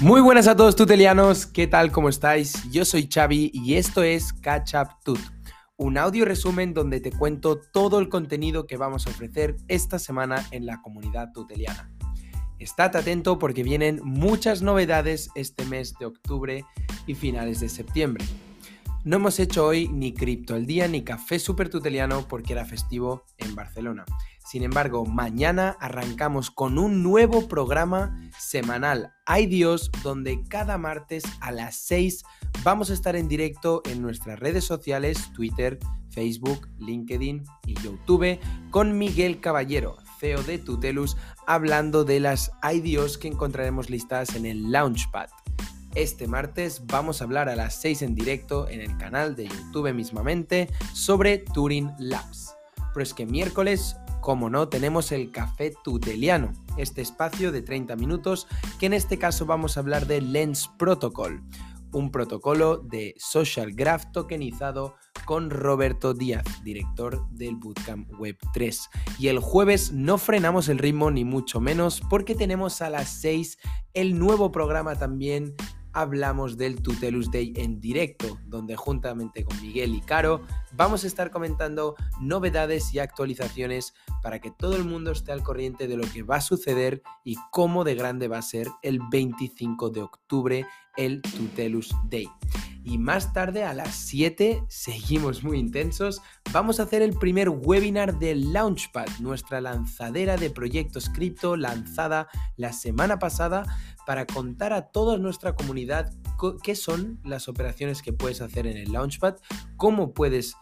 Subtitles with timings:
[0.00, 1.90] Muy buenas a todos tutelianos, ¿qué tal?
[1.90, 2.70] ¿Cómo estáis?
[2.70, 5.18] Yo soy Xavi y esto es Catch Up Tut,
[5.78, 10.44] un audio resumen donde te cuento todo el contenido que vamos a ofrecer esta semana
[10.50, 11.90] en la comunidad tuteliana.
[12.58, 16.64] Estad atento porque vienen muchas novedades este mes de octubre
[17.06, 18.22] y finales de septiembre.
[19.06, 23.24] No hemos hecho hoy ni Cripto al Día ni Café Super Tuteliano porque era festivo
[23.38, 24.04] en Barcelona.
[24.44, 31.52] Sin embargo, mañana arrancamos con un nuevo programa semanal, Hay Dios, donde cada martes a
[31.52, 32.24] las 6
[32.64, 35.78] vamos a estar en directo en nuestras redes sociales, Twitter,
[36.10, 38.40] Facebook, LinkedIn y YouTube,
[38.72, 41.16] con Miguel Caballero, CEO de Tutelus,
[41.46, 45.28] hablando de las Hay Dios que encontraremos listadas en el Launchpad.
[45.96, 49.94] Este martes vamos a hablar a las 6 en directo en el canal de YouTube
[49.94, 52.54] mismamente sobre Turing Labs.
[52.92, 58.46] Pero es que miércoles, como no, tenemos el Café Tuteliano, este espacio de 30 minutos
[58.78, 61.42] que en este caso vamos a hablar de Lens Protocol,
[61.92, 68.90] un protocolo de Social Graph tokenizado con Roberto Díaz, director del Bootcamp Web 3.
[69.18, 73.56] Y el jueves no frenamos el ritmo ni mucho menos porque tenemos a las 6
[73.94, 75.54] el nuevo programa también
[75.96, 80.42] hablamos del Tutelus Day en directo, donde juntamente con Miguel y Caro
[80.74, 85.88] vamos a estar comentando novedades y actualizaciones para que todo el mundo esté al corriente
[85.88, 89.88] de lo que va a suceder y cómo de grande va a ser el 25
[89.88, 90.66] de octubre
[90.98, 92.28] el Tutelus Day.
[92.86, 98.20] Y más tarde a las 7, seguimos muy intensos, vamos a hacer el primer webinar
[98.20, 103.64] de Launchpad, nuestra lanzadera de proyectos cripto lanzada la semana pasada
[104.06, 106.12] para contar a toda nuestra comunidad
[106.62, 109.34] qué son las operaciones que puedes hacer en el Launchpad,
[109.76, 110.54] cómo puedes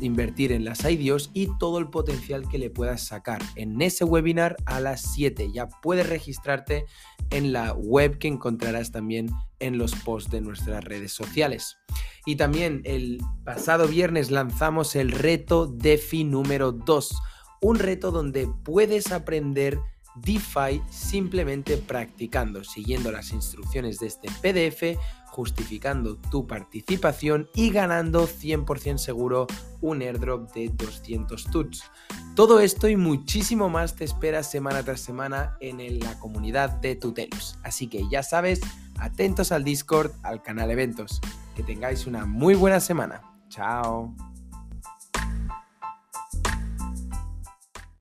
[0.00, 3.40] invertir en las IDOs y todo el potencial que le puedas sacar.
[3.56, 6.86] En ese webinar a las 7 ya puedes registrarte
[7.30, 9.30] en la web que encontrarás también
[9.60, 11.78] en los posts de nuestras redes sociales.
[12.26, 17.14] Y también el pasado viernes lanzamos el reto DeFi número 2,
[17.62, 19.80] un reto donde puedes aprender
[20.16, 28.98] DeFi simplemente practicando, siguiendo las instrucciones de este PDF, justificando tu participación y ganando 100%
[28.98, 29.46] seguro
[29.80, 31.90] un airdrop de 200 tuts.
[32.34, 37.58] Todo esto y muchísimo más te espera semana tras semana en la comunidad de Tutelus.
[37.62, 38.60] Así que ya sabes,
[38.98, 41.20] atentos al Discord, al canal eventos.
[41.54, 43.22] Que tengáis una muy buena semana.
[43.48, 44.14] Chao.